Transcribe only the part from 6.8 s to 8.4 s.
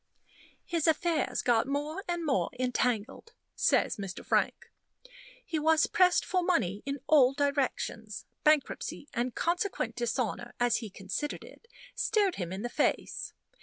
in all directions;